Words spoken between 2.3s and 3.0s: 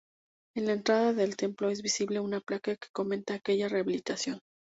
placa que